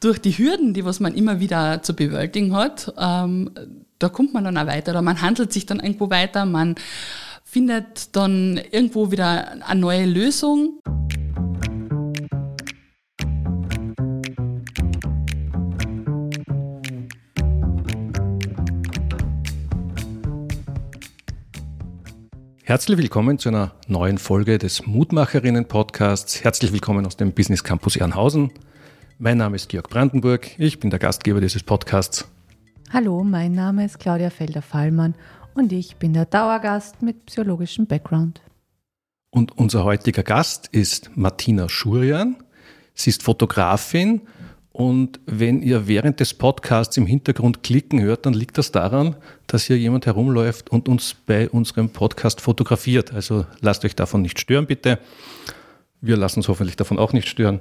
[0.00, 3.50] durch die Hürden, die was man immer wieder zu bewältigen hat, ähm,
[3.98, 6.76] da kommt man dann auch weiter oder man handelt sich dann irgendwo weiter, man
[7.42, 10.78] findet dann irgendwo wieder eine neue Lösung.
[22.62, 26.44] Herzlich willkommen zu einer neuen Folge des Mutmacherinnen-Podcasts.
[26.44, 28.52] Herzlich willkommen aus dem Business Campus Ehrenhausen.
[29.20, 32.28] Mein Name ist Georg Brandenburg, ich bin der Gastgeber dieses Podcasts.
[32.92, 35.16] Hallo, mein Name ist Claudia Felder-Fallmann
[35.54, 38.40] und ich bin der Dauergast mit psychologischem Background.
[39.30, 42.36] Und unser heutiger Gast ist Martina Schurian.
[42.94, 44.20] Sie ist Fotografin
[44.70, 49.16] und wenn ihr während des Podcasts im Hintergrund klicken hört, dann liegt das daran,
[49.48, 53.12] dass hier jemand herumläuft und uns bei unserem Podcast fotografiert.
[53.12, 55.00] Also lasst euch davon nicht stören, bitte.
[56.00, 57.58] Wir lassen uns hoffentlich davon auch nicht stören.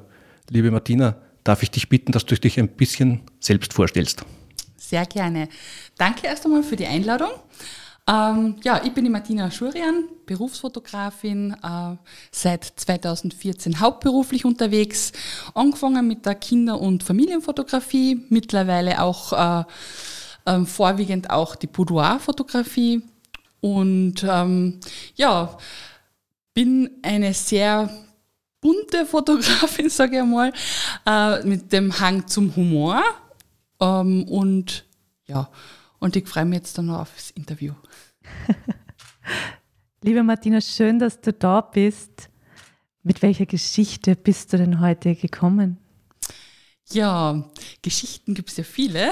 [0.52, 1.16] Liebe Martina,
[1.48, 4.26] darf ich dich bitten, dass du dich ein bisschen selbst vorstellst?
[4.76, 5.50] Sehr gerne.
[5.98, 7.30] Danke erst einmal für die Einladung.
[8.10, 11.96] Ähm, ja, ich bin die Martina Schurian, Berufsfotografin, äh,
[12.32, 15.12] seit 2014 hauptberuflich unterwegs,
[15.54, 19.64] angefangen mit der Kinder- und Familienfotografie, mittlerweile auch äh,
[20.46, 23.02] äh, vorwiegend auch die Boudoir-Fotografie
[23.60, 24.80] und ähm,
[25.16, 25.58] ja,
[26.54, 27.90] bin eine sehr
[28.62, 30.54] bunte Fotografin, sage ich einmal,
[31.06, 33.04] äh, mit dem Hang zum Humor
[33.80, 34.86] ähm, und
[35.28, 35.50] ja,
[36.00, 37.74] und ich freue mich jetzt dann noch aufs Interview.
[40.02, 42.30] Liebe Martina, schön, dass du da bist.
[43.04, 45.78] Mit welcher Geschichte bist du denn heute gekommen?
[46.92, 47.50] Ja,
[47.82, 49.12] Geschichten gibt es ja viele.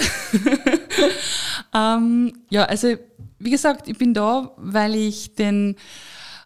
[1.74, 2.96] ähm, ja, also
[3.40, 5.76] wie gesagt, ich bin da, weil ich den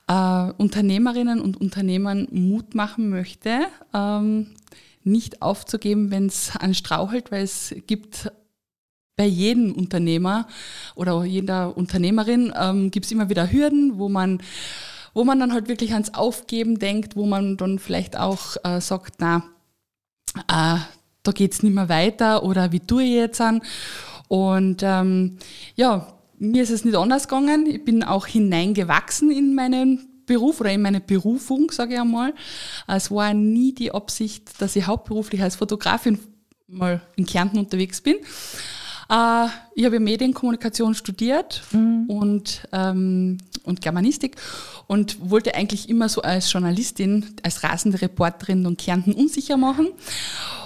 [0.09, 3.61] äh, Unternehmerinnen und Unternehmern Mut machen möchte,
[3.93, 4.47] ähm,
[5.03, 8.31] nicht aufzugeben, wenn es an strauchelt, weil es gibt
[9.15, 10.47] bei jedem Unternehmer
[10.95, 14.41] oder jeder Unternehmerin ähm, gibt es immer wieder Hürden, wo man,
[15.13, 19.15] wo man dann halt wirklich ans Aufgeben denkt, wo man dann vielleicht auch äh, sagt,
[19.19, 19.43] na,
[20.47, 20.79] äh,
[21.23, 23.61] da geht es nicht mehr weiter oder wie tue ich jetzt an?
[24.27, 25.37] Und ähm,
[25.75, 26.07] ja,
[26.39, 27.65] mir ist es nicht anders gegangen.
[27.67, 32.33] Ich bin auch hineingewachsen in meinen Beruf oder in meine Berufung, sage ich einmal.
[32.87, 36.19] Es war nie die Absicht, dass ich hauptberuflich als Fotografin
[36.67, 38.17] mal in Kärnten unterwegs bin.
[39.09, 42.05] Äh, ich habe Medienkommunikation studiert mhm.
[42.07, 44.35] und, ähm, und Germanistik
[44.87, 49.89] und wollte eigentlich immer so als Journalistin, als rasende Reporterin und Kärnten unsicher machen.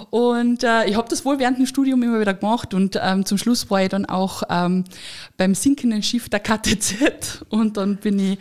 [0.10, 3.38] Und äh, ich habe das wohl während dem Studium immer wieder gemacht und ähm, zum
[3.38, 4.84] Schluss war ich dann auch ähm,
[5.38, 8.40] beim sinkenden Schiff der KTZ und dann bin ich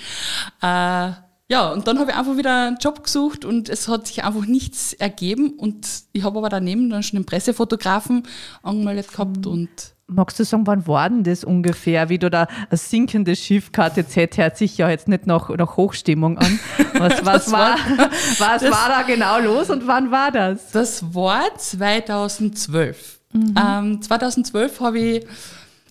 [0.60, 1.10] äh,
[1.52, 4.46] ja, und dann habe ich einfach wieder einen Job gesucht und es hat sich einfach
[4.46, 5.50] nichts ergeben.
[5.50, 8.26] Und ich habe aber daneben dann schon den Pressefotografen
[8.62, 9.68] angemeldet gehabt und
[10.06, 12.08] Magst du sagen, wann war denn das ungefähr?
[12.08, 16.38] Wie du da ein sinkendes Schiff KTZ hört sich ja jetzt nicht nach, nach Hochstimmung
[16.38, 16.58] an.
[16.94, 17.76] Was, was, war,
[18.38, 20.70] was war da genau los und wann war das?
[20.70, 23.20] Das war 2012.
[23.32, 23.54] Mhm.
[23.58, 25.26] Ähm, 2012 habe ich,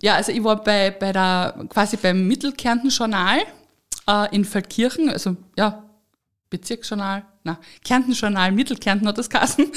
[0.01, 3.39] ja, also ich war bei, bei der, quasi beim Mittelkärnten Journal
[4.07, 5.83] äh, in Feldkirchen, also ja,
[6.51, 9.65] Bezirksjournal, na, Kärntenjournal, Mittelkärnten hat das geheißen.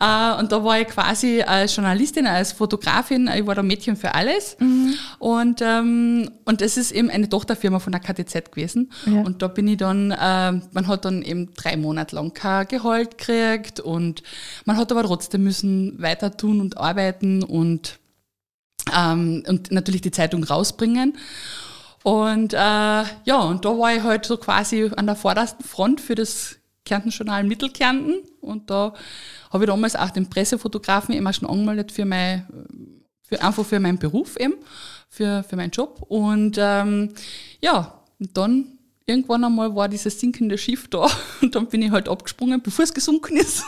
[0.00, 4.12] Äh, und da war ich quasi als Journalistin, als Fotografin, ich war da Mädchen für
[4.12, 4.56] alles.
[4.58, 4.94] Mhm.
[5.20, 8.90] Und, ähm, und es ist eben eine Tochterfirma von der KTZ gewesen.
[9.06, 9.20] Ja.
[9.20, 13.18] Und da bin ich dann, äh, man hat dann eben drei Monate lang kein Gehalt
[13.18, 14.24] gekriegt und
[14.64, 18.00] man hat aber trotzdem müssen weiter tun und arbeiten und,
[18.92, 21.16] ähm, und natürlich die Zeitung rausbringen.
[22.04, 26.14] Und äh, ja, und da war ich halt so quasi an der vordersten Front für
[26.14, 28.16] das Kärntenjournal Mittelkärnten.
[28.42, 28.92] Und da
[29.50, 32.46] habe ich damals auch den Pressefotografen immer schon angemeldet für mein,
[33.22, 34.52] für, einfach für meinen Beruf eben,
[35.08, 36.04] für, für meinen Job.
[36.06, 37.14] Und ähm,
[37.62, 41.08] ja, und dann irgendwann einmal war dieses sinkende Schiff da
[41.40, 43.64] und dann bin ich halt abgesprungen, bevor es gesunken ist.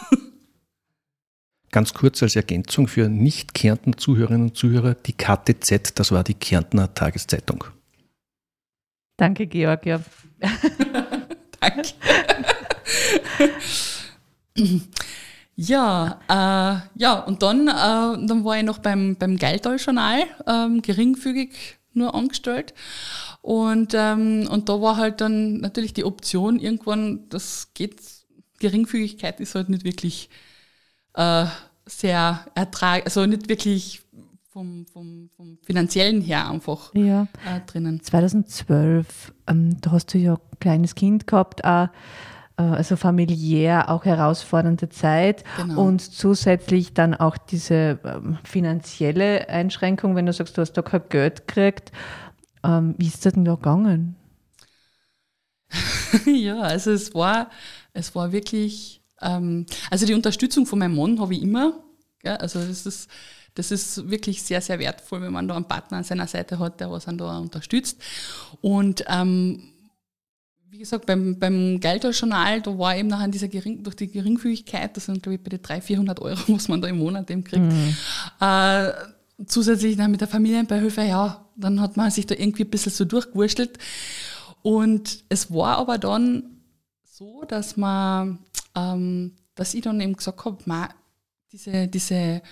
[1.71, 6.93] Ganz kurz als Ergänzung für nicht-Kärnten Zuhörerinnen und Zuhörer, die KTZ, das war die Kärntner
[6.93, 7.65] Tageszeitung.
[9.17, 9.87] Danke, Georg.
[9.87, 10.01] Ja.
[11.61, 11.89] Danke.
[15.57, 21.79] ja, äh, ja, und dann, äh, dann war ich noch beim, beim Geiltal-Journal, ähm, geringfügig
[21.95, 22.75] nur angestellt.
[23.43, 28.01] Und, ähm, und da war halt dann natürlich die Option, irgendwann, das geht,
[28.59, 30.29] Geringfügigkeit ist halt nicht wirklich
[31.15, 31.47] äh,
[31.87, 34.03] sehr ertrag, also nicht wirklich
[34.57, 37.25] vom, vom, vom finanziellen her einfach ja.
[37.45, 38.03] äh, drinnen.
[38.03, 41.61] 2012, ähm, da hast du ja ein kleines Kind gehabt.
[41.63, 41.89] Äh,
[42.57, 45.83] also familiär auch herausfordernde Zeit genau.
[45.85, 51.03] und zusätzlich dann auch diese ähm, finanzielle Einschränkung, wenn du sagst, du hast da kein
[51.11, 51.93] Geld gekriegt.
[52.65, 54.17] Ähm, wie ist das denn da gegangen?
[56.25, 57.51] ja, also es war,
[57.93, 61.75] es war wirklich, ähm, also die Unterstützung von meinem Mann habe ich immer.
[62.21, 62.39] Gell?
[62.39, 63.11] Also das ist,
[63.57, 66.79] das ist wirklich sehr, sehr wertvoll, wenn man da einen Partner an seiner Seite hat,
[66.79, 67.99] der was einen da unterstützt.
[68.61, 69.73] Und ähm,
[70.69, 75.07] wie gesagt, beim, beim Geldjournal, da war eben nachher dieser Gering, durch die Geringfügigkeit, das
[75.07, 77.65] sind glaube ich bei den 300, 400 Euro, was man da im Monat eben kriegt,
[77.65, 77.97] mhm.
[78.41, 78.93] äh,
[79.47, 83.07] zusätzlich dann mit der Familienbeihilfe, ja, dann hat man sich da irgendwie ein bisschen so
[83.07, 83.79] durchgewurschtelt.
[84.63, 86.61] Und es war aber dann
[87.05, 88.41] so, dass man,
[88.75, 90.59] ähm, dass ich dann eben gesagt habe,
[91.53, 92.43] diese, diese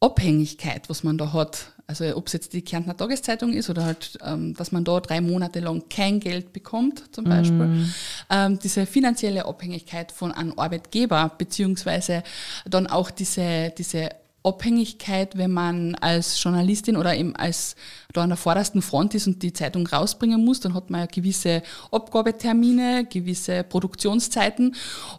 [0.00, 4.18] Abhängigkeit, was man da hat, also ob es jetzt die Kärntner Tageszeitung ist oder halt,
[4.24, 7.94] ähm, dass man da drei Monate lang kein Geld bekommt, zum Beispiel, mm.
[8.30, 12.22] ähm, diese finanzielle Abhängigkeit von einem Arbeitgeber, beziehungsweise
[12.64, 14.10] dann auch diese, diese
[14.42, 17.76] Abhängigkeit, wenn man als Journalistin oder eben als
[18.12, 21.06] da an der vordersten Front ist und die Zeitung rausbringen muss, dann hat man ja
[21.06, 24.74] gewisse Abgabetermine, gewisse Produktionszeiten.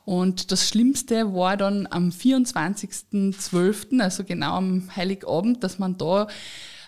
[0.05, 6.27] Und das Schlimmste war dann am 24.12., also genau am Heiligabend, dass man da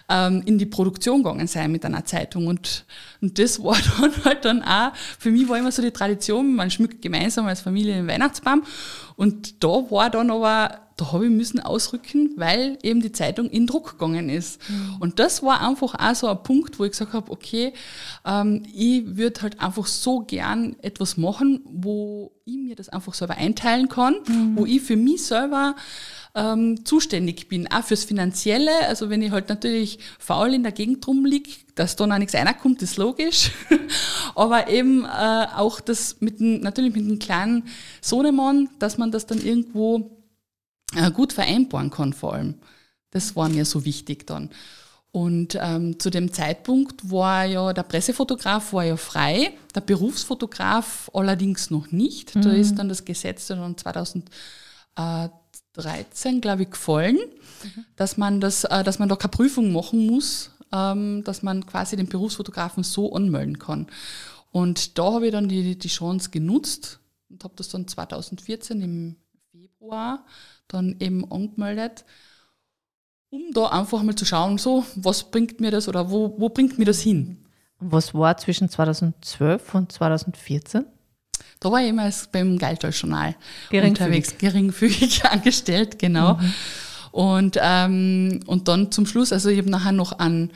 [0.09, 2.47] ähm, in die Produktion gegangen sein mit einer Zeitung.
[2.47, 2.85] Und,
[3.21, 6.71] und das war dann halt dann auch, für mich war immer so die Tradition, man
[6.71, 8.63] schmückt gemeinsam als Familie den Weihnachtsbaum.
[9.15, 13.67] Und da war dann aber, da habe ich müssen ausrücken, weil eben die Zeitung in
[13.67, 14.59] Druck gegangen ist.
[14.69, 14.97] Mhm.
[14.99, 17.73] Und das war einfach auch so ein Punkt, wo ich gesagt habe, okay,
[18.25, 23.37] ähm, ich würde halt einfach so gern etwas machen, wo ich mir das einfach selber
[23.37, 24.55] einteilen kann, mhm.
[24.55, 25.75] wo ich für mich selber
[26.35, 28.87] ähm, zuständig bin, auch fürs Finanzielle.
[28.87, 32.81] Also wenn ich halt natürlich faul in der Gegend rumliege, dass da noch nichts reinkommt,
[32.81, 33.51] ist logisch.
[34.35, 37.63] Aber eben äh, auch das mit dem, natürlich mit einem kleinen
[38.01, 40.22] Sohnemann, dass man das dann irgendwo
[40.95, 42.55] äh, gut vereinbaren kann vor allem.
[43.11, 44.49] Das war mir so wichtig dann.
[45.11, 51.69] Und ähm, zu dem Zeitpunkt war ja der Pressefotograf war ja frei, der Berufsfotograf allerdings
[51.69, 52.35] noch nicht.
[52.35, 52.41] Mhm.
[52.41, 54.27] Da ist dann das Gesetz dann 2000
[54.95, 55.29] äh,
[55.73, 57.85] 13, glaube ich, gefallen, mhm.
[57.95, 61.95] dass, man das, äh, dass man da keine Prüfung machen muss, ähm, dass man quasi
[61.95, 63.87] den Berufsfotografen so anmelden kann.
[64.51, 66.99] Und da habe ich dann die, die Chance genutzt
[67.29, 69.15] und habe das dann 2014 im
[69.51, 70.25] Februar
[70.67, 72.05] dann eben angemeldet,
[73.29, 76.77] um da einfach mal zu schauen, so, was bringt mir das oder wo, wo bringt
[76.77, 77.37] mir das hin?
[77.79, 80.85] Was war zwischen 2012 und 2014?
[81.59, 83.35] Da war ich immer beim Geldjournal
[83.71, 86.35] unterwegs, geringfügig angestellt, genau.
[86.35, 86.53] Mhm.
[87.11, 90.51] Und, ähm, und dann zum Schluss, also ich habe nachher noch an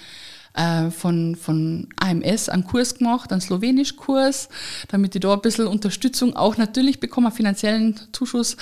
[0.53, 4.49] äh, von, von AMS einen Kurs gemacht, einen Slowenisch-Kurs,
[4.87, 8.57] damit ich da ein bisschen Unterstützung auch natürlich bekomme, einen finanziellen Zuschuss.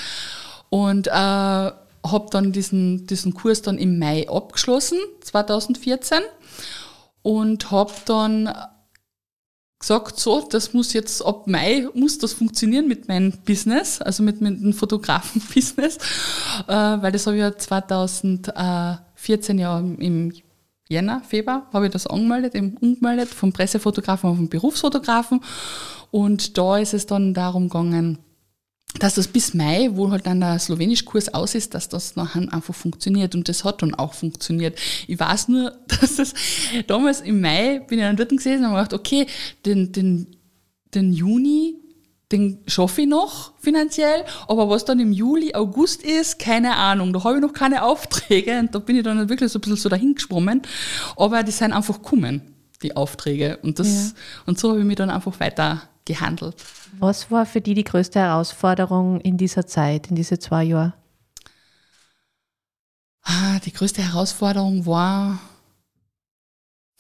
[0.75, 6.19] Und äh, habe dann diesen, diesen Kurs dann im Mai abgeschlossen, 2014.
[7.21, 8.53] Und habe dann
[9.79, 14.41] gesagt, so, das muss jetzt ab Mai, muss das funktionieren mit meinem Business, also mit,
[14.41, 15.95] mit dem Fotografen-Business,
[16.67, 20.33] äh, weil das habe ich ja 2014 ja im
[20.89, 25.39] Jänner, Februar, habe ich das angemeldet, eben umgemeldet, vom Pressefotografen auf den Berufsfotografen
[26.11, 28.24] und da ist es dann darum gegangen,
[28.99, 32.73] dass das bis Mai, wo halt dann der Slowenischkurs aus ist, dass das nachher einfach
[32.73, 33.35] funktioniert.
[33.35, 34.77] Und das hat dann auch funktioniert.
[35.07, 36.33] Ich weiß nur, dass es
[36.87, 39.27] damals im Mai bin ich dann dort gesessen und habe gedacht, okay,
[39.65, 40.27] den, den,
[40.93, 41.75] den Juni,
[42.31, 47.13] den schaffe ich noch finanziell, aber was dann im Juli, August ist, keine Ahnung.
[47.13, 49.77] Da habe ich noch keine Aufträge und da bin ich dann wirklich so ein bisschen
[49.77, 50.61] so dahin gesprungen.
[51.17, 52.41] Aber die sind einfach gekommen,
[52.81, 53.59] die Aufträge.
[53.61, 54.19] Und, das, ja.
[54.47, 56.55] und so habe ich mich dann einfach weiter gehandelt.
[56.99, 60.93] Was war für dich die größte Herausforderung in dieser Zeit, in diese zwei Jahre?
[63.23, 65.39] Ah, die größte Herausforderung war,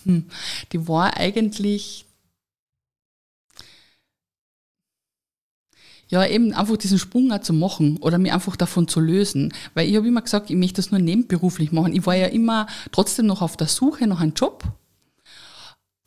[0.03, 0.25] hm,
[0.71, 2.05] die war eigentlich,
[6.07, 9.53] ja, eben einfach diesen Sprung auch zu machen oder mich einfach davon zu lösen.
[9.75, 11.93] Weil ich habe immer gesagt, ich möchte das nur nebenberuflich machen.
[11.93, 14.63] Ich war ja immer trotzdem noch auf der Suche nach einem Job.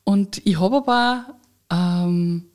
[0.05, 1.39] Und ich habe aber
[1.71, 2.49] ähm,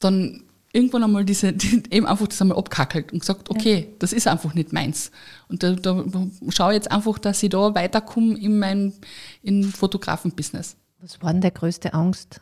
[0.00, 0.42] dann
[0.72, 3.96] irgendwann einmal diese, die, eben einfach das einmal abkackelt und gesagt, okay, ja.
[3.98, 5.10] das ist einfach nicht meins.
[5.48, 6.04] Und da, da
[6.48, 8.92] schaue ich jetzt einfach, dass ich da weiterkomme in meinem
[9.42, 10.76] in Fotografen-Business.
[11.00, 12.40] Was war denn der größte Angst?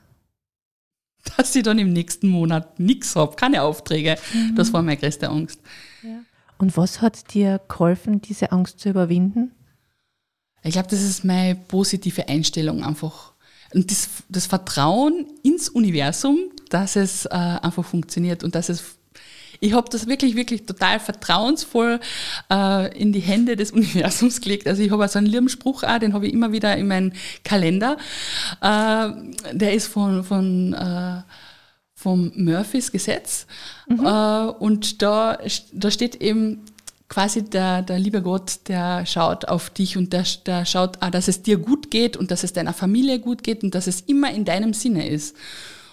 [1.36, 4.16] Dass ich dann im nächsten Monat nichts habe, keine Aufträge.
[4.32, 4.56] Mhm.
[4.56, 5.60] Das war meine größte Angst.
[6.02, 6.20] Ja.
[6.58, 9.52] Und was hat dir geholfen, diese Angst zu überwinden?
[10.62, 13.32] Ich glaube, das ist meine positive Einstellung einfach.
[13.74, 16.38] Und das, das Vertrauen ins Universum,
[16.70, 18.98] dass es äh, einfach funktioniert und dass es
[19.60, 21.98] ich habe das wirklich, wirklich total vertrauensvoll
[22.48, 24.68] äh, in die Hände des Universums gelegt.
[24.68, 27.12] Also ich habe so einen lieben Spruch auch, den habe ich immer wieder in meinen
[27.44, 27.96] Kalender.
[28.60, 29.10] Äh,
[29.52, 31.22] der ist von, von äh,
[31.94, 33.46] vom Murphys Gesetz.
[33.88, 34.06] Mhm.
[34.06, 35.38] Äh, und da,
[35.72, 36.64] da steht eben,
[37.08, 41.28] quasi der, der liebe Gott, der schaut auf dich und der, der schaut, auch, dass
[41.28, 44.30] es dir gut geht und dass es deiner Familie gut geht und dass es immer
[44.30, 45.34] in deinem Sinne ist.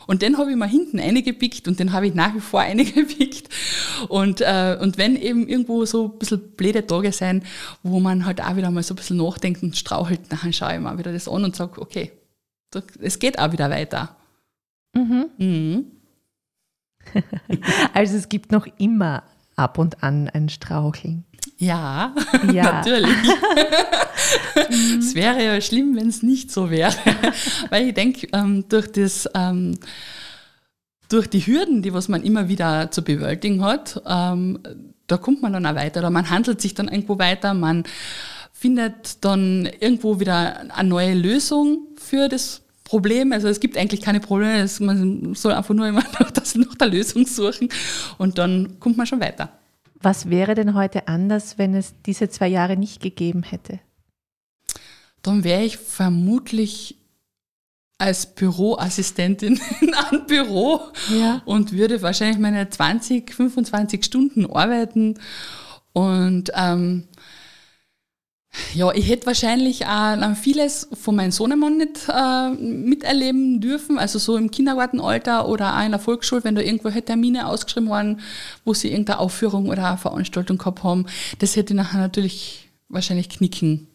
[0.08, 3.50] Und den habe ich mal hinten eingepickt und den habe ich nach wie vor eingepickt.
[4.10, 7.44] Und, äh, und wenn eben irgendwo so ein bisschen blöde Tage sein,
[7.82, 10.80] wo man halt auch wieder mal so ein bisschen nachdenkt und strauchelt, dann schaue ich
[10.80, 12.12] mal wieder das an und sage, okay,
[13.00, 14.16] es geht auch wieder weiter.
[14.94, 15.26] Mhm.
[15.38, 15.86] Mhm.
[17.94, 19.24] also es gibt noch immer
[19.56, 21.26] ab und an ein Straucheln.
[21.58, 22.14] Ja,
[22.52, 22.64] ja.
[22.74, 23.16] natürlich.
[25.00, 26.94] es wäre ja schlimm, wenn es nicht so wäre.
[27.70, 28.90] Weil ich denke, ähm, durch
[29.34, 29.78] ähm,
[31.08, 34.60] durch die Hürden, die was man immer wieder zu bewältigen hat, ähm,
[35.08, 36.00] da kommt man dann auch weiter.
[36.00, 37.84] Oder man handelt sich dann irgendwo weiter, man
[38.52, 43.34] findet dann irgendwo wieder eine neue Lösung für das Problem.
[43.34, 46.88] Also es gibt eigentlich keine Probleme, man soll einfach nur immer nach, das, nach der
[46.88, 47.68] Lösung suchen
[48.18, 49.50] und dann kommt man schon weiter.
[50.02, 53.80] Was wäre denn heute anders, wenn es diese zwei Jahre nicht gegeben hätte?
[55.24, 56.98] Dann wäre ich vermutlich
[57.98, 61.42] als Büroassistentin in einem Büro ja.
[61.46, 65.20] und würde wahrscheinlich meine 20, 25 Stunden arbeiten
[65.94, 67.06] und ähm,
[68.74, 74.38] ja, ich hätte wahrscheinlich auch vieles von meinem Sohnemann nicht äh, miterleben dürfen, also so
[74.38, 78.22] im Kindergartenalter oder auch in der Volksschule, wenn da irgendwelche Termine ausgeschrieben waren,
[78.64, 81.06] wo sie irgendeine Aufführung oder eine Veranstaltung gehabt haben.
[81.40, 83.88] Das hätte ich nachher natürlich wahrscheinlich knicken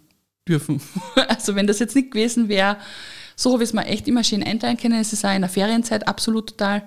[0.49, 0.81] dürfen.
[1.29, 2.77] Also wenn das jetzt nicht gewesen wäre,
[3.37, 5.01] so habe ich es mir echt immer schön einteilen können.
[5.01, 6.83] Es ist auch in der Ferienzeit absolut total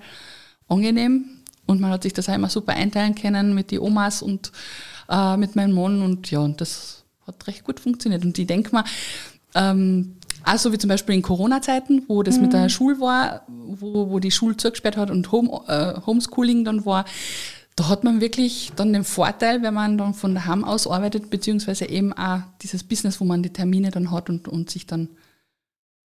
[0.68, 1.24] angenehm
[1.66, 4.52] und man hat sich das auch immer super einteilen können mit den Omas und
[5.08, 8.24] äh, mit meinem Mann und ja, und das hat recht gut funktioniert.
[8.24, 8.84] Und ich denke mal,
[9.54, 12.42] ähm, also wie zum Beispiel in Corona-Zeiten, wo das mhm.
[12.42, 12.68] mit der mhm.
[12.68, 17.04] Schule war, wo, wo die Schule zugesperrt hat und Home, äh, Homeschooling dann war,
[17.76, 21.88] da hat man wirklich dann den Vorteil, wenn man dann von daheim aus arbeitet, beziehungsweise
[21.88, 25.08] eben auch dieses Business, wo man die Termine dann hat und, und sich dann,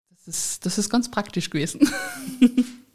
[0.10, 1.90] das ist, das ist ganz praktisch gewesen.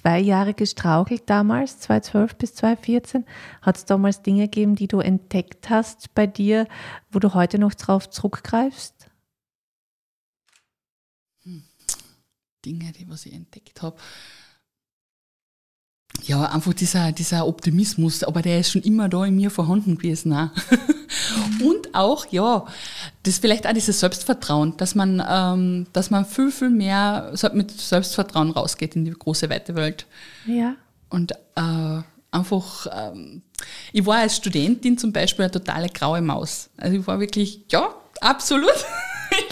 [0.00, 3.26] zwei Jahre gestrauchelt damals, 2012 bis 2014.
[3.60, 6.66] Hat es damals Dinge gegeben, die du entdeckt hast bei dir,
[7.10, 9.10] wo du heute noch drauf zurückgreifst?
[11.42, 11.64] Hm.
[12.64, 13.96] Dinge, die was ich entdeckt habe.
[16.22, 20.32] Ja, einfach dieser, dieser Optimismus, aber der ist schon immer da in mir vorhanden gewesen.
[20.32, 20.50] Auch.
[21.60, 22.64] Und auch, ja,
[23.22, 27.70] das ist vielleicht auch dieses Selbstvertrauen, dass man, ähm, dass man viel, viel mehr mit
[27.70, 30.06] Selbstvertrauen rausgeht in die große, weite Welt.
[30.46, 30.74] Ja.
[31.08, 33.42] Und äh, einfach, ähm,
[33.92, 36.70] ich war als Studentin zum Beispiel eine totale graue Maus.
[36.76, 38.70] Also ich war wirklich, ja, absolut.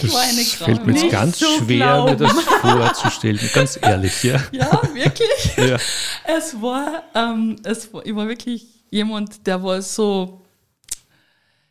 [0.01, 0.13] Das
[0.55, 2.11] fällt mir jetzt ganz so schwer, glauben.
[2.11, 4.23] mir das vorzustellen, ganz ehrlich.
[4.23, 5.55] Ja, ja wirklich.
[5.55, 5.77] Ja.
[6.25, 10.38] Es, war, ähm, es war, ich war wirklich jemand, der war so,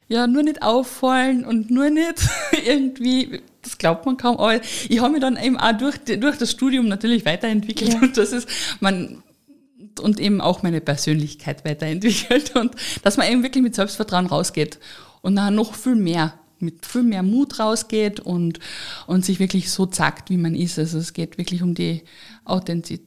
[0.08, 2.26] ja, nur nicht auffallen und nur nicht
[2.66, 6.50] irgendwie, das glaubt man kaum, aber ich habe mich dann eben auch durch, durch das
[6.50, 8.00] Studium natürlich weiterentwickelt ja.
[8.02, 8.48] und das ist,
[8.80, 9.22] man,
[10.00, 14.78] und eben auch meine Persönlichkeit weiterentwickelt und dass man eben wirklich mit Selbstvertrauen rausgeht
[15.20, 18.58] und dann noch viel mehr mit viel mehr Mut rausgeht und,
[19.06, 20.76] und sich wirklich so zackt, wie man ist.
[20.76, 22.02] Also es geht wirklich um die
[22.44, 23.00] Authentiz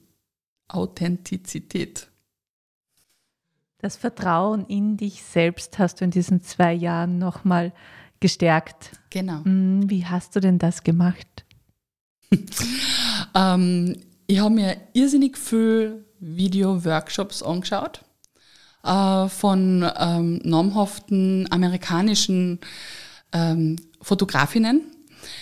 [0.70, 2.08] Authentizität.
[3.82, 7.74] Das Vertrauen in dich selbst hast du in diesen zwei Jahren nochmal
[8.20, 8.92] gestärkt.
[9.10, 9.44] Genau.
[9.44, 11.46] Hm, wie hast du denn das gemacht?
[13.36, 13.98] ähm,
[14.28, 18.04] ich habe mir irrsinnig viel Video-Workshops angeschaut
[18.84, 22.60] äh, von ähm, namhaften amerikanischen
[23.34, 24.84] ähm, Fotografinnen,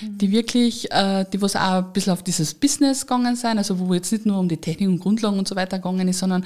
[0.01, 3.93] die wirklich, äh, die was auch ein bisschen auf dieses Business gegangen sind, also wo
[3.93, 6.46] jetzt nicht nur um die Technik und Grundlagen und so weiter gegangen ist, sondern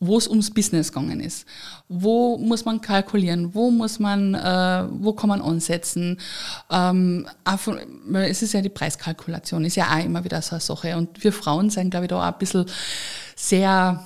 [0.00, 1.46] wo es ums Business gegangen ist.
[1.88, 3.54] Wo muss man kalkulieren?
[3.54, 6.18] Wo muss man, äh, wo kann man ansetzen?
[6.70, 7.28] Ähm,
[7.58, 7.78] von,
[8.14, 10.96] es ist ja die Preiskalkulation, ist ja auch immer wieder so eine Sache.
[10.96, 12.64] Und wir Frauen sind, glaube ich, da auch ein bisschen
[13.36, 14.02] sehr,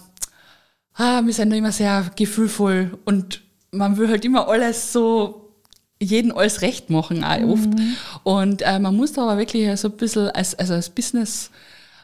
[0.94, 5.52] ah, wir sind da immer sehr gefühlvoll und man will halt immer alles so
[6.00, 7.70] jeden alles recht machen, auch oft.
[7.70, 7.96] Mhm.
[8.24, 11.50] Und äh, man muss da aber wirklich so ein bisschen als, also als Business,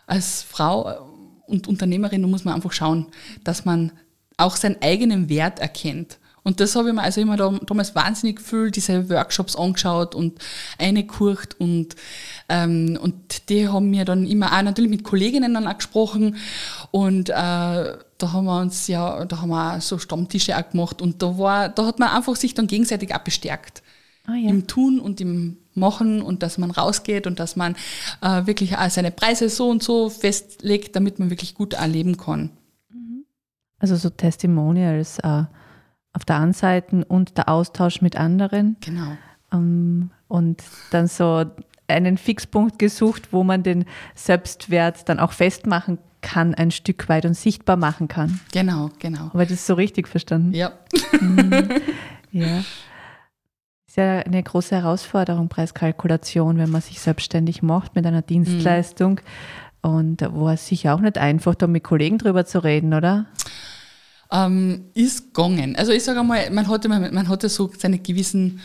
[0.07, 1.10] als Frau
[1.51, 3.07] und Unternehmerin, da muss man einfach schauen,
[3.45, 3.93] dass man
[4.37, 8.37] auch seinen eigenen Wert erkennt Und das habe ich mir also immer da, damals wahnsinnig
[8.37, 10.39] gefühlt, diese Workshops angeschaut und
[10.79, 11.97] eingekurt und,
[12.49, 16.37] ähm, und die haben mir dann immer auch natürlich mit Kolleginnen dann auch gesprochen
[16.91, 17.99] und äh, da
[18.33, 21.69] haben wir uns ja, da haben wir auch so Stammtische auch gemacht und da war,
[21.69, 23.83] da hat man einfach sich dann gegenseitig auch bestärkt.
[24.31, 24.49] Ah, ja.
[24.49, 27.75] Im Tun und im Machen und dass man rausgeht und dass man
[28.23, 32.51] äh, wirklich seine Preise so und so festlegt, damit man wirklich gut erleben kann.
[33.79, 35.45] Also so Testimonials äh,
[36.13, 38.77] auf der einen Seite und der Austausch mit anderen.
[38.81, 39.17] Genau.
[39.53, 41.47] Ähm, und dann so
[41.89, 43.85] einen Fixpunkt gesucht, wo man den
[44.15, 48.39] Selbstwert dann auch festmachen kann, ein Stück weit und sichtbar machen kann.
[48.53, 49.31] Genau, genau.
[49.33, 50.53] Aber das ist so richtig verstanden.
[50.53, 50.73] Ja.
[52.33, 52.63] Ja.
[53.91, 59.21] Ist ja eine große Herausforderung, Preiskalkulation, wenn man sich selbstständig macht mit einer Dienstleistung.
[59.83, 63.27] Und da war es sicher auch nicht einfach, da mit Kollegen drüber zu reden, oder?
[64.31, 65.75] ähm, ist gegangen.
[65.75, 68.61] Also ich sage einmal, man hatte, man hatte so seine gewissen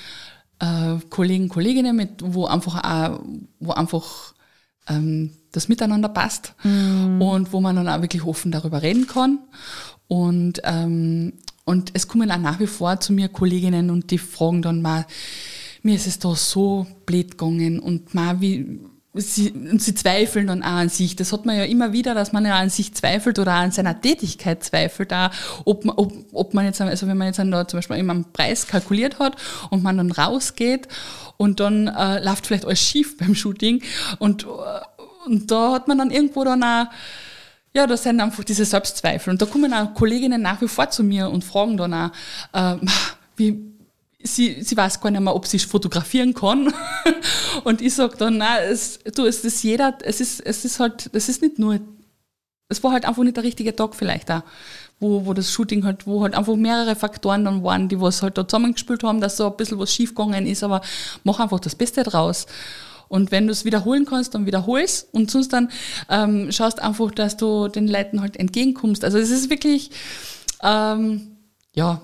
[0.59, 3.19] äh, Kollegen, Kolleginnen, mit, wo einfach auch,
[3.59, 4.35] wo einfach
[4.87, 6.53] ähm, das Miteinander passt
[7.19, 9.39] und wo man dann auch wirklich offen darüber reden kann.
[10.07, 11.33] Und, ähm,
[11.65, 15.05] und es kommen auch nach wie vor zu mir Kolleginnen und die fragen dann mal,
[15.81, 18.79] mir ist es da so blöd gegangen und mal wie,
[19.13, 21.15] sie, und sie zweifeln dann auch an sich.
[21.15, 23.99] Das hat man ja immer wieder, dass man ja an sich zweifelt oder an seiner
[23.99, 25.29] Tätigkeit zweifelt, auch,
[25.65, 28.31] ob, man, ob, ob man jetzt, also wenn man jetzt da zum Beispiel immer einen
[28.31, 29.35] Preis kalkuliert hat
[29.69, 30.87] und man dann rausgeht
[31.37, 33.81] und dann äh, läuft vielleicht alles schief beim Shooting
[34.19, 34.47] und, äh,
[35.25, 36.85] und da hat man dann irgendwo dann auch
[37.75, 39.31] ja, das sind einfach diese Selbstzweifel.
[39.31, 42.11] Und da kommen auch Kolleginnen nach wie vor zu mir und fragen dann auch,
[42.53, 42.77] äh,
[43.35, 43.75] wie,
[44.23, 46.73] sie, sie weiß gar nicht mehr, ob sie fotografieren kann.
[47.65, 51.13] und ich sage dann, nein, es, du, es ist jeder, es ist, es ist halt,
[51.13, 51.81] das ist nicht nur,
[52.69, 54.43] es war halt einfach nicht der richtige Tag vielleicht auch,
[55.01, 58.37] wo, wo das Shooting halt, wo halt einfach mehrere Faktoren dann waren, die was halt
[58.37, 60.79] da zusammengespielt haben, dass so ein bisschen was schiefgegangen ist, aber
[61.25, 62.47] mach einfach das Beste draus.
[63.07, 65.69] Und wenn du es wiederholen kannst, dann wiederholst und sonst dann
[66.09, 69.03] ähm, schaust einfach, dass du den Leuten halt entgegenkommst.
[69.03, 69.91] Also es ist wirklich,
[70.63, 71.37] ähm,
[71.73, 72.01] ja,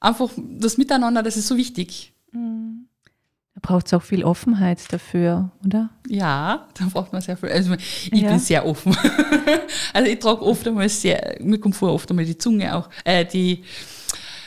[0.00, 2.12] einfach das Miteinander, das ist so wichtig.
[2.32, 5.90] Da braucht es auch viel Offenheit dafür, oder?
[6.08, 7.50] Ja, da braucht man sehr viel.
[7.50, 8.28] Also ich Ja.
[8.30, 8.96] bin sehr offen.
[9.92, 13.24] also ich trage oft einmal sehr, mir kommt vor, oft einmal die Zunge auch, äh,
[13.24, 13.64] die,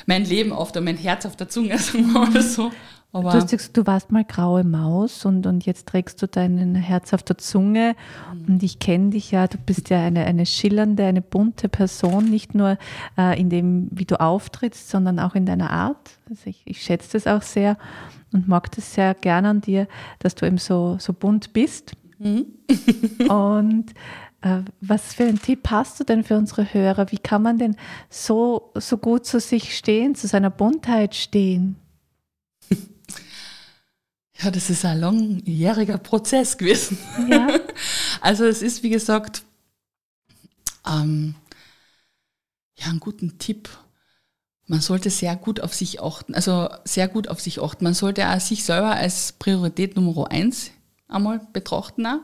[0.05, 2.71] mein Leben auf der, mein Herz auf der Zunge, sagen wir mal so.
[3.15, 6.73] Aber Du hast gesagt, du warst mal graue Maus und, und jetzt trägst du dein
[6.73, 7.95] Herz auf der Zunge.
[8.47, 12.55] Und ich kenne dich ja, du bist ja eine, eine schillernde, eine bunte Person, nicht
[12.55, 12.79] nur
[13.15, 16.17] äh, in dem, wie du auftrittst, sondern auch in deiner Art.
[16.27, 17.77] Also ich, ich schätze das auch sehr
[18.31, 21.93] und mag das sehr gern an dir, dass du eben so, so bunt bist.
[23.29, 23.85] und
[24.41, 27.11] äh, was für einen Tipp hast du denn für unsere Hörer?
[27.11, 27.75] Wie kann man denn
[28.09, 31.75] so, so gut zu sich stehen, zu seiner Buntheit stehen?
[34.41, 36.97] ja, das ist ein langjähriger Prozess gewesen.
[37.29, 37.47] Ja.
[38.21, 39.43] Also es ist, wie gesagt,
[40.87, 41.35] ähm,
[42.77, 43.69] ja, einen guten Tipp.
[44.65, 47.83] Man sollte sehr gut auf sich achten, also sehr gut auf sich achten.
[47.83, 50.71] Man sollte auch sich selber als Priorität Nummer eins
[51.09, 52.19] einmal betrachten, auch,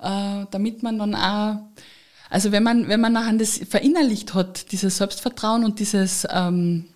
[0.00, 1.60] äh, damit man dann auch,
[2.28, 6.88] also wenn man, wenn man nachher das verinnerlicht hat, dieses Selbstvertrauen und dieses, ähm,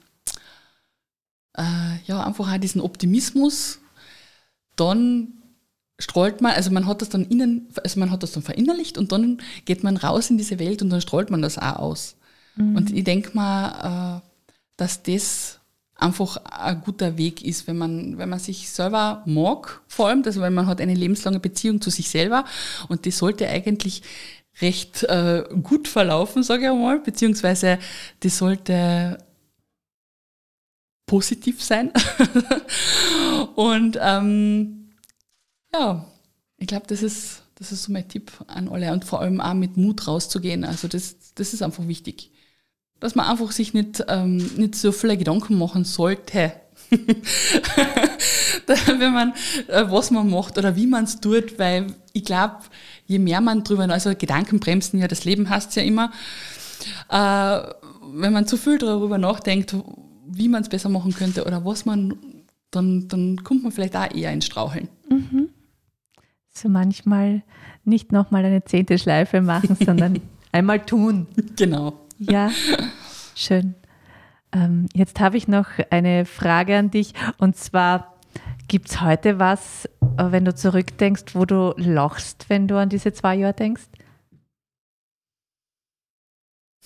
[1.56, 3.80] äh, ja, einfach auch diesen Optimismus,
[4.76, 5.34] dann
[5.98, 9.12] strahlt man, also man hat das dann innen, also man hat das dann verinnerlicht und
[9.12, 12.16] dann geht man raus in diese Welt und dann strahlt man das auch aus.
[12.56, 14.28] Und ich denke mal, äh,
[14.76, 15.60] dass das
[15.96, 20.40] einfach ein guter Weg ist, wenn man, wenn man sich selber mag, vor allem, also
[20.40, 22.44] weil man hat eine lebenslange Beziehung zu sich selber
[22.88, 24.02] und die sollte eigentlich
[24.60, 27.78] recht äh, gut verlaufen, sage ich einmal, beziehungsweise
[28.22, 29.18] die sollte
[31.14, 31.92] positiv sein.
[33.54, 34.90] und ähm,
[35.72, 36.04] ja,
[36.58, 39.54] ich glaube, das ist, das ist so mein Tipp an alle und vor allem auch
[39.54, 40.64] mit Mut rauszugehen.
[40.64, 42.32] Also das, das ist einfach wichtig.
[42.98, 46.52] Dass man einfach sich nicht, ähm, nicht so viele Gedanken machen sollte.
[48.66, 49.34] Wenn man,
[49.68, 52.56] äh, was man macht oder wie man es tut, weil ich glaube,
[53.06, 56.10] je mehr man drüber, also Gedanken bremsen ja, das Leben heißt ja immer,
[57.08, 57.72] äh,
[58.16, 59.76] wenn man zu viel darüber nachdenkt,
[60.26, 62.16] wie man es besser machen könnte oder was man,
[62.70, 64.88] dann, dann kommt man vielleicht auch eher ins Straucheln.
[66.50, 67.42] So manchmal
[67.84, 70.20] nicht nochmal eine zehnte Schleife machen, sondern
[70.52, 71.26] einmal tun.
[71.56, 71.94] Genau.
[72.18, 72.50] Ja,
[73.34, 73.74] schön.
[74.52, 78.14] Ähm, jetzt habe ich noch eine Frage an dich und zwar,
[78.68, 83.12] gibt es heute was, äh, wenn du zurückdenkst, wo du lachst, wenn du an diese
[83.12, 83.82] zwei Jahre denkst?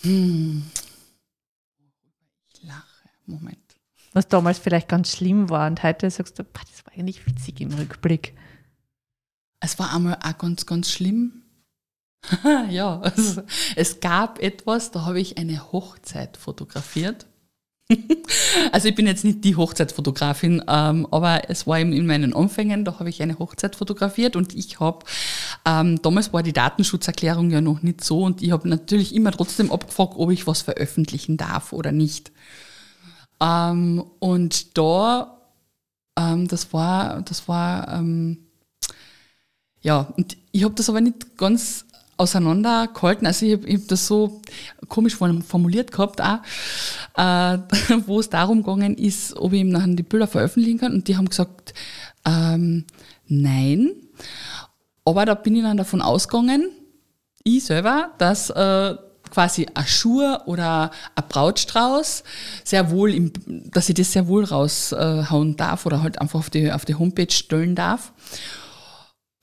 [0.02, 0.62] Hm.
[3.28, 3.58] Moment.
[4.12, 7.60] Was damals vielleicht ganz schlimm war und heute sagst du, boah, das war eigentlich witzig
[7.60, 8.34] im Rückblick.
[9.60, 11.42] Es war einmal auch ganz, ganz schlimm.
[12.70, 13.42] ja, also
[13.76, 17.26] es gab etwas, da habe ich eine Hochzeit fotografiert.
[18.72, 22.84] also ich bin jetzt nicht die Hochzeitfotografin, ähm, aber es war eben in meinen Anfängen,
[22.84, 25.06] da habe ich eine Hochzeit fotografiert und ich habe,
[25.64, 29.72] ähm, damals war die Datenschutzerklärung ja noch nicht so und ich habe natürlich immer trotzdem
[29.72, 32.30] abgefragt, ob ich was veröffentlichen darf oder nicht.
[33.40, 35.38] Ähm, und da,
[36.16, 38.38] ähm, das war, das war, ähm,
[39.80, 41.84] ja, und ich habe das aber nicht ganz
[42.16, 43.26] auseinandergehalten.
[43.26, 44.42] Also ich habe hab das so
[44.88, 46.40] komisch formuliert gehabt, auch,
[47.16, 47.58] äh,
[48.06, 50.92] wo es darum gegangen ist, ob ich ihm nachher die Bilder veröffentlichen kann.
[50.92, 51.74] Und die haben gesagt,
[52.26, 52.84] ähm,
[53.28, 53.92] nein.
[55.04, 56.70] Aber da bin ich dann davon ausgegangen,
[57.44, 58.96] ich selber, dass äh,
[59.30, 62.24] quasi ein Schuh oder ein Brautstrauß
[62.64, 63.32] sehr wohl, im,
[63.70, 67.30] dass ich das sehr wohl raushauen darf oder halt einfach auf die, auf die Homepage
[67.30, 68.12] stellen darf.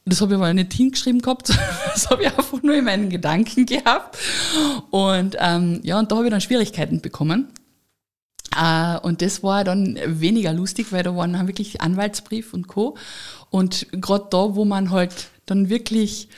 [0.05, 1.49] Das habe ich aber nicht hingeschrieben gehabt,
[1.93, 4.17] das habe ich einfach nur in meinen Gedanken gehabt.
[4.91, 7.51] Und ähm, ja, und da habe ich dann Schwierigkeiten bekommen.
[8.55, 12.95] Äh, und das war dann weniger lustig, weil da waren dann wirklich Anwaltsbrief und Co.
[13.49, 16.29] Und gerade da, wo man halt dann wirklich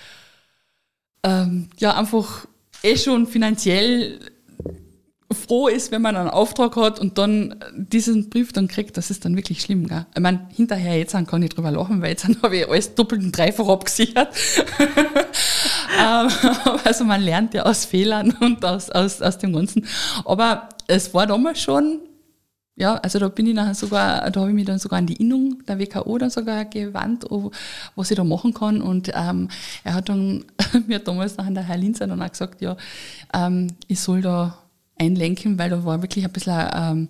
[1.24, 2.48] ähm, ja einfach
[2.84, 4.20] eh schon finanziell
[5.32, 9.26] froh ist, wenn man einen Auftrag hat und dann diesen Brief dann kriegt, das ist
[9.26, 9.88] dann wirklich schlimm.
[9.88, 10.06] Gell?
[10.16, 13.38] Ich meine, hinterher jetzt kann ich drüber lachen, weil jetzt habe ich alles doppelt und
[13.38, 14.30] dreifach abgesichert.
[15.98, 16.30] Ähm,
[16.84, 19.86] also man lernt ja aus Fehlern und aus, aus, aus dem Ganzen.
[20.26, 22.00] Aber es war damals schon,
[22.80, 25.16] ja, also da bin ich nachher sogar, da habe ich mich dann sogar an die
[25.16, 27.26] Innung der WKO dann sogar gewandt,
[27.96, 28.84] was ich da machen kann.
[28.84, 29.50] Und ähm,
[29.84, 30.46] er hat dann
[30.88, 32.78] mir damals nachher der Herr Linzer dann auch gesagt, ja,
[33.34, 34.60] ähm, ich soll da
[34.96, 37.08] einlenken, weil da war wirklich ein bisschen ähm,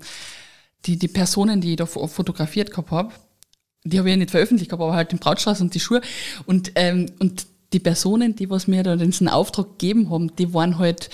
[0.85, 3.11] die, die Personen, die ich da fotografiert gehabt habe,
[3.83, 5.99] die habe ich ja nicht veröffentlicht gehabt, aber halt den Brautstrauß und die Schuhe.
[6.45, 10.77] Und, ähm, und die Personen, die was mir da diesen Auftrag gegeben haben, die waren
[10.77, 11.09] halt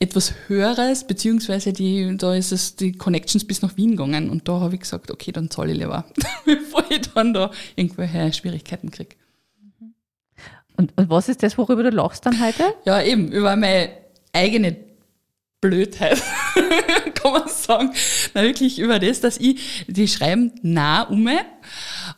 [0.00, 4.30] etwas Höheres, beziehungsweise die, da ist es die Connections bis nach Wien gegangen.
[4.30, 6.04] Und da habe ich gesagt, okay, dann zahle ich lieber,
[6.44, 9.14] bevor ich dann da irgendwelche Schwierigkeiten kriege.
[10.76, 12.74] Und, und was ist das, worüber du lachst dann heute?
[12.84, 13.90] Ja, eben, über meine
[14.32, 14.76] eigene
[15.60, 16.20] Blödheit,
[17.14, 17.92] kann man sagen.
[18.34, 21.28] Na, wirklich über das, dass ich, die schreiben nah um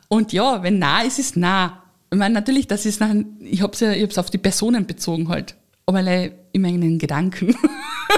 [0.09, 1.84] und ja, wenn nah ist, ist nah.
[2.14, 4.87] Ich meine, natürlich, das ist nach, ich habe es ja, ich hab's auf die Personen
[4.87, 7.57] bezogen halt, aber in meinen Gedanken.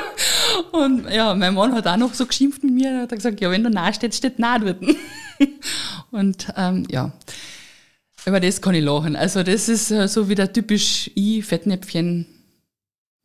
[0.72, 3.64] und ja, mein Mann hat auch noch so geschimpft mit mir, hat gesagt, ja, wenn
[3.64, 4.84] du nah stehst, steht nah dort.
[6.10, 7.10] und ähm, ja,
[8.26, 9.16] über das kann ich lachen.
[9.16, 12.26] Also das ist äh, so wieder typisch ich, Fettnäpfchen,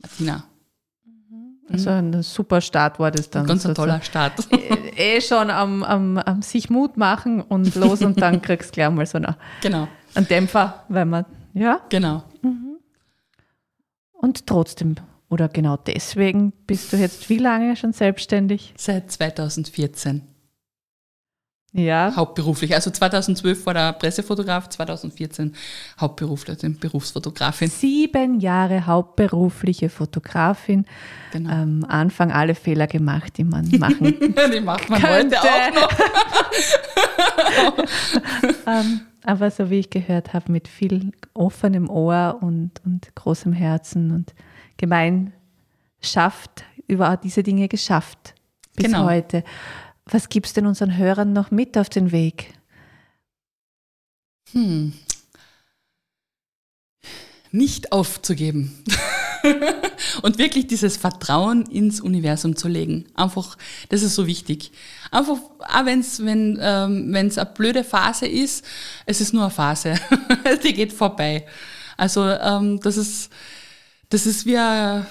[0.01, 0.45] Martina.
[1.69, 3.45] Also ein super Start war das dann.
[3.45, 4.33] Ganz ein toller Start.
[4.97, 8.73] Eh, eh schon am, am, am, sich Mut machen und los und dann kriegst du
[8.73, 9.87] gleich mal so einen, genau.
[10.15, 11.81] Einen Dämpfer, weil man, ja.
[11.89, 12.23] Genau.
[12.41, 12.77] Mhm.
[14.13, 14.95] Und trotzdem,
[15.29, 18.73] oder genau deswegen bist du jetzt wie lange schon selbstständig?
[18.77, 20.21] Seit 2014.
[21.73, 22.13] Ja.
[22.15, 22.75] Hauptberuflich.
[22.75, 25.55] Also 2012 war der Pressefotograf, 2014
[25.99, 27.69] Hauptberuflich, also Berufsfotografin.
[27.69, 30.85] Sieben Jahre hauptberufliche Fotografin.
[31.31, 31.49] Genau.
[31.49, 34.19] Ähm, Anfang alle Fehler gemacht, die man machen
[34.53, 35.37] Die macht man könnte.
[35.37, 35.89] heute auch noch.
[38.67, 44.11] ähm, aber so wie ich gehört habe, mit viel offenem Ohr und, und großem Herzen
[44.11, 44.33] und
[44.75, 48.35] Gemeinschaft über diese Dinge geschafft
[48.75, 49.05] bis genau.
[49.05, 49.45] heute.
[50.11, 52.53] Was gibst du denn unseren Hörern noch mit auf den Weg?
[54.51, 54.91] Hm.
[57.51, 58.83] Nicht aufzugeben.
[60.21, 63.05] und wirklich dieses Vertrauen ins Universum zu legen.
[63.15, 64.73] Einfach, das ist so wichtig.
[65.11, 68.65] Einfach, auch wenn's, wenn ähm, es eine blöde Phase ist,
[69.05, 69.95] es ist nur eine Phase.
[70.63, 71.45] Die geht vorbei.
[71.95, 73.29] Also ähm, das, ist,
[74.09, 75.05] das ist wie ein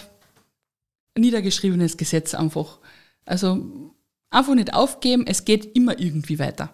[1.17, 2.79] niedergeschriebenes Gesetz einfach.
[3.25, 3.95] Also
[4.31, 6.71] Einfach nicht aufgeben, es geht immer irgendwie weiter.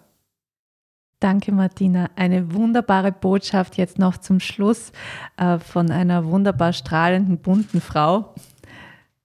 [1.19, 2.11] Danke, Martina.
[2.15, 4.91] Eine wunderbare Botschaft jetzt noch zum Schluss
[5.37, 8.35] äh, von einer wunderbar strahlenden, bunten Frau.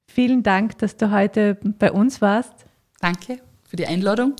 [0.06, 2.52] Vielen Dank, dass du heute bei uns warst.
[3.00, 4.36] Danke für die Einladung.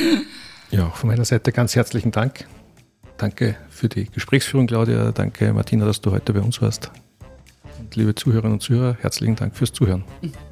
[0.70, 2.46] ja, von meiner Seite ganz herzlichen Dank.
[3.16, 5.12] Danke für die Gesprächsführung, Claudia.
[5.12, 6.90] Danke, Martina, dass du heute bei uns warst.
[7.78, 10.04] Und liebe Zuhörerinnen und Zuhörer, herzlichen Dank fürs Zuhören.
[10.20, 10.32] Mhm.